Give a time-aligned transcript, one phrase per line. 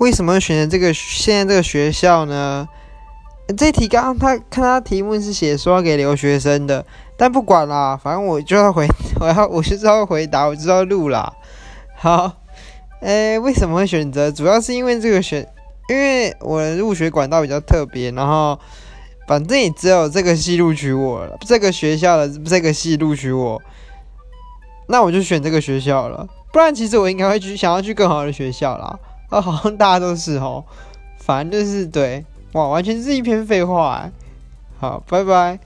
[0.00, 2.66] 为什么选择这个现在这个学校呢？
[3.54, 6.86] 这题刚刚他看他题目是写说要给留学生的，
[7.18, 8.86] 但不管啦，反正我就要回，
[9.20, 11.30] 我要我就知道回答，我知道录啦。
[11.96, 12.32] 好，
[13.02, 14.32] 诶，为什么会选择？
[14.32, 15.46] 主要是因为这个选，
[15.90, 18.58] 因为我的入学管道比较特别，然后
[19.28, 23.60] 反正也只有这个系录取我了，这个学校的这个系录取我，
[24.88, 26.26] 那我就选这个学校了。
[26.50, 28.98] 不然其实我应该会去想要去更好的学校啦。
[29.30, 30.64] 啊， 好像大家都是哦，
[31.18, 32.24] 反正就是对。
[32.52, 34.10] 哇，完全是一篇废话。
[34.78, 35.58] 好，拜拜。